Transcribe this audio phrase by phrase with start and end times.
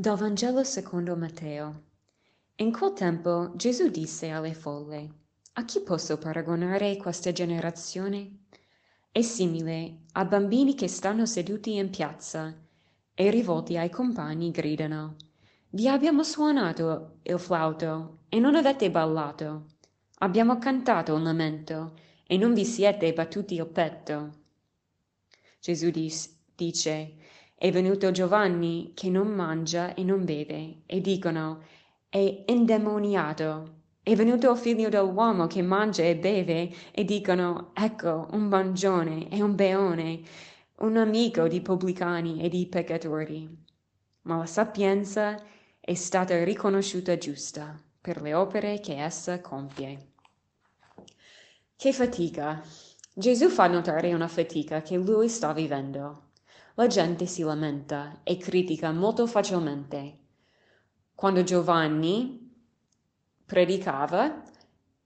[0.00, 1.82] Dal Vangelo secondo Matteo.
[2.54, 5.10] In quel tempo Gesù disse alle folle,
[5.52, 8.44] A chi posso paragonare questa generazione?
[9.12, 12.50] È simile a bambini che stanno seduti in piazza
[13.12, 15.16] e rivolti ai compagni gridano,
[15.68, 19.66] Vi abbiamo suonato il flauto e non avete ballato.
[20.20, 21.92] Abbiamo cantato un lamento
[22.26, 24.30] e non vi siete battuti il petto.
[25.60, 27.16] Gesù dis- dice,
[27.60, 31.62] è venuto Giovanni che non mangia e non beve, e dicono,
[32.08, 33.80] è indemoniato.
[34.02, 39.42] È venuto il figlio dell'uomo che mangia e beve, e dicono, ecco, un mangione e
[39.42, 40.22] un beone,
[40.76, 43.46] un amico di pubblicani e di peccatori.
[44.22, 45.38] Ma la sapienza
[45.78, 50.12] è stata riconosciuta giusta per le opere che essa compie.
[51.76, 52.62] Che fatica!
[53.12, 56.29] Gesù fa notare una fatica che lui sta vivendo.
[56.74, 60.18] La gente si lamenta e critica molto facilmente.
[61.14, 62.48] Quando Giovanni
[63.44, 64.42] predicava,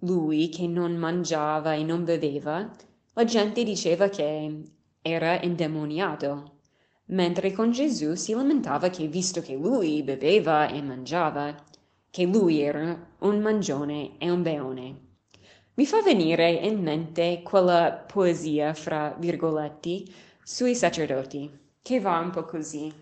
[0.00, 2.70] lui che non mangiava e non beveva,
[3.14, 4.62] la gente diceva che
[5.00, 6.58] era indemoniato,
[7.06, 11.54] mentre con Gesù si lamentava che visto che lui beveva e mangiava,
[12.10, 15.00] che lui era un mangione e un beone.
[15.74, 20.12] Mi fa venire in mente quella poesia, fra virgoletti,
[20.48, 22.94] sui sacerdoti, che va un po' così.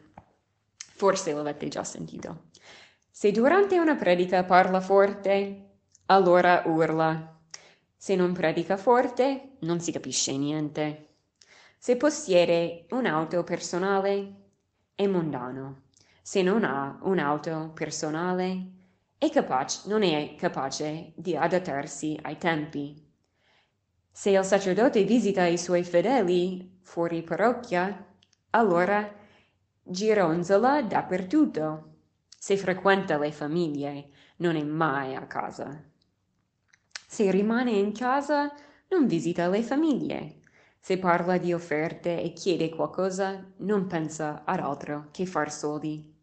[0.79, 2.45] Forse l'avete già sentito.
[3.11, 5.73] Se durante una predica parla forte,
[6.07, 7.39] allora urla.
[7.95, 11.17] Se non predica forte, non si capisce niente.
[11.77, 14.53] Se possiede un'auto personale,
[14.95, 15.83] è mondano.
[16.23, 18.71] Se non ha un'auto personale,
[19.19, 23.04] è capace, non è capace di adattarsi ai tempi.
[24.17, 28.15] Se il sacerdote visita i suoi fedeli fuori parrocchia,
[28.51, 29.13] allora
[29.83, 31.97] gironzola dappertutto.
[32.39, 35.83] Se frequenta le famiglie, non è mai a casa.
[37.09, 38.55] Se rimane in casa,
[38.91, 40.43] non visita le famiglie.
[40.79, 46.15] Se parla di offerte e chiede qualcosa, non pensa ad altro che far soldi.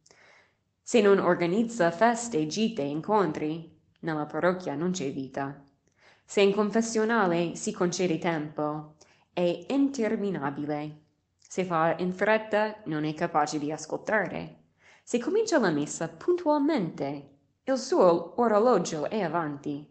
[0.81, 5.65] Se non organizza feste, gite, incontri, nella parrocchia non c'è vita.
[6.31, 8.93] Se in confessionale si concede tempo,
[9.33, 10.99] è interminabile.
[11.37, 14.59] Se fa in fretta, non è capace di ascoltare.
[15.03, 17.31] Se comincia la messa puntualmente,
[17.65, 19.85] il suo orologio è avanti.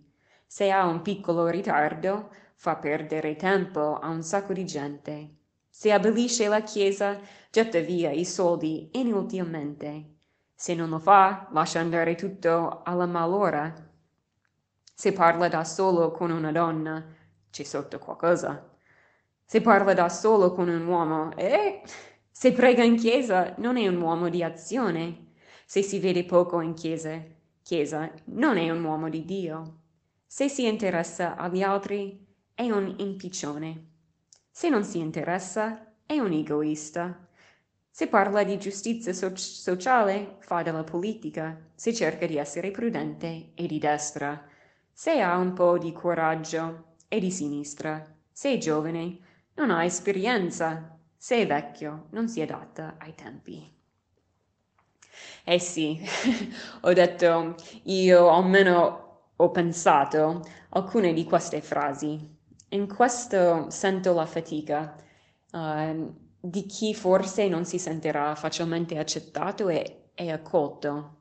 [0.46, 5.34] Se ha un piccolo ritardo, fa perdere tempo a un sacco di gente.
[5.68, 7.20] Se abbellisce la chiesa,
[7.50, 10.14] getta via i soldi inutilmente.
[10.54, 13.88] Se non lo fa, lascia andare tutto alla malora
[15.00, 17.02] se parla da solo con una donna,
[17.50, 18.70] c'è sotto qualcosa.
[19.46, 21.80] Se parla da solo con un uomo, eh,
[22.30, 25.28] se prega in chiesa, non è un uomo di azione.
[25.64, 27.18] Se si vede poco in chiesa,
[27.62, 29.78] chiesa, non è un uomo di Dio.
[30.26, 32.22] Se si interessa agli altri,
[32.52, 33.86] è un impiccione.
[34.50, 37.26] Se non si interessa, è un egoista.
[37.88, 41.58] Se parla di giustizia so- sociale, fa della politica.
[41.74, 44.49] Se cerca di essere prudente, è di destra.
[45.00, 48.04] Se ha un po' di coraggio, è di sinistra.
[48.30, 49.18] Se è giovane,
[49.54, 50.94] non ha esperienza.
[51.16, 53.66] Se è vecchio, non si adatta ai tempi.
[55.42, 55.98] Eh sì,
[56.82, 62.36] ho detto, io almeno ho pensato alcune di queste frasi.
[62.68, 64.94] In questo sento la fatica
[65.52, 71.19] uh, di chi forse non si sentirà facilmente accettato e, e accolto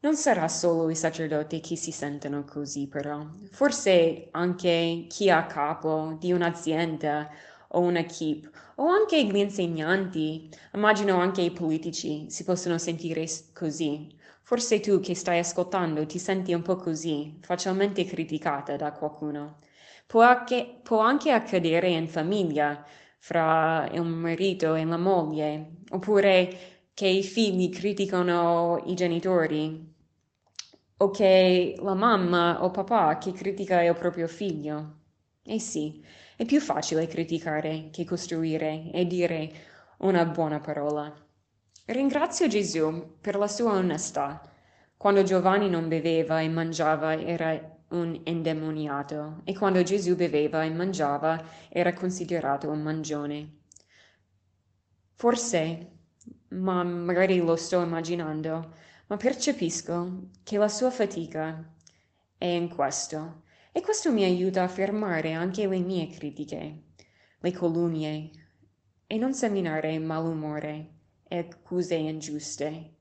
[0.00, 3.26] non sarà solo i sacerdoti che si sentono così, però.
[3.50, 7.28] Forse anche chi è a capo di un'azienda
[7.68, 14.14] o keep, o anche gli insegnanti, immagino anche i politici si possono sentire così.
[14.42, 19.58] Forse tu che stai ascoltando ti senti un po' così, facilmente criticata da qualcuno.
[20.06, 22.84] Può anche, può anche accadere in famiglia,
[23.18, 29.94] fra il marito e la moglie, oppure che i figli criticano i genitori,
[30.96, 35.00] o che la mamma o papà che critica il proprio figlio.
[35.42, 36.02] Eh sì,
[36.36, 39.52] è più facile criticare che costruire e dire
[39.98, 41.14] una buona parola.
[41.84, 44.40] Ringrazio Gesù per la sua onestà.
[44.96, 51.44] Quando Giovanni non beveva e mangiava era un indemoniato e quando Gesù beveva e mangiava
[51.68, 53.58] era considerato un mangione.
[55.14, 55.95] Forse,
[56.48, 58.74] ma magari lo sto immaginando,
[59.06, 61.72] ma percepisco che la sua fatica
[62.38, 66.82] è in questo e questo mi aiuta a fermare anche le mie critiche,
[67.38, 68.30] le calunnie
[69.06, 70.90] e non seminare malumore
[71.28, 72.94] e accuse ingiuste.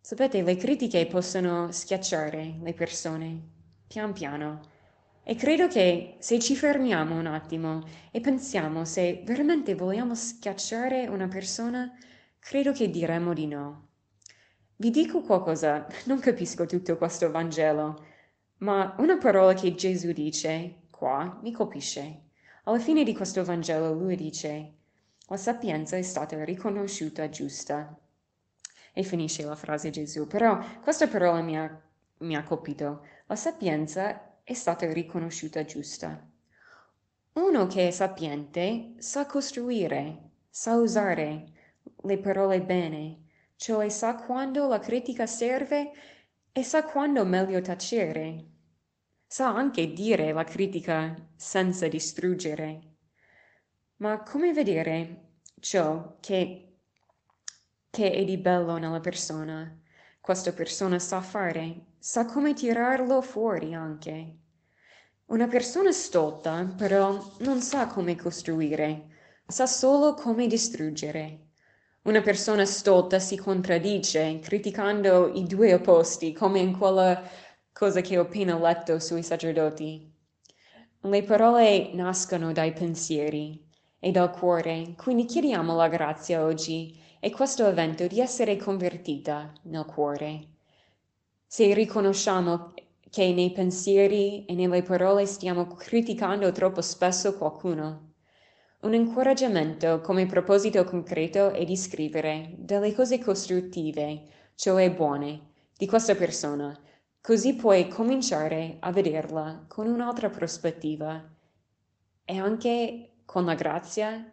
[0.00, 3.50] Sapete, le critiche possono schiacciare le persone,
[3.86, 4.71] pian piano.
[5.24, 11.28] E credo che se ci fermiamo un attimo e pensiamo se veramente vogliamo schiacciare una
[11.28, 11.96] persona,
[12.40, 13.86] credo che diremmo di no.
[14.76, 18.04] Vi dico qualcosa, non capisco tutto questo Vangelo,
[18.58, 22.22] ma una parola che Gesù dice qua mi colpisce.
[22.64, 24.72] Alla fine di questo Vangelo lui dice,
[25.28, 27.96] la sapienza è stata riconosciuta giusta.
[28.92, 31.80] E finisce la frase Gesù, però questa parola mi ha,
[32.18, 33.06] mi ha colpito.
[33.26, 36.28] La sapienza è stata riconosciuta giusta.
[37.34, 41.44] Uno che è sapiente sa costruire, sa usare
[42.02, 43.22] le parole bene,
[43.56, 45.92] cioè sa quando la critica serve
[46.52, 48.46] e sa quando meglio tacere.
[49.26, 52.80] Sa anche dire la critica senza distruggere.
[53.96, 55.28] Ma come vedere
[55.60, 56.76] ciò che,
[57.88, 59.80] che è di bello nella persona?
[60.20, 64.38] Questa persona sa fare, sa come tirarlo fuori anche.
[65.26, 69.06] Una persona stolta però non sa come costruire,
[69.46, 71.50] sa solo come distruggere.
[72.02, 77.22] Una persona stolta si contraddice, criticando i due opposti, come in quella
[77.72, 80.12] cosa che ho appena letto sui sacerdoti.
[81.02, 83.64] Le parole nascono dai pensieri
[84.00, 89.84] e dal cuore, quindi chiediamo la grazia oggi e questo evento di essere convertita nel
[89.84, 90.51] cuore.
[91.54, 92.72] Se riconosciamo
[93.10, 98.12] che nei pensieri e nelle parole stiamo criticando troppo spesso qualcuno,
[98.80, 106.14] un incoraggiamento come proposito concreto è di scrivere delle cose costruttive, cioè buone, di questa
[106.14, 106.74] persona,
[107.20, 111.22] così puoi cominciare a vederla con un'altra prospettiva.
[112.24, 114.32] E anche con la grazia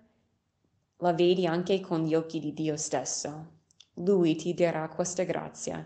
[0.99, 3.57] la vedi anche con gli occhi di Dio stesso.
[3.95, 5.85] Lui ti darà questa grazia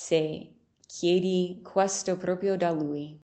[0.00, 0.54] se
[0.86, 3.18] chiedi questo proprio da Lui.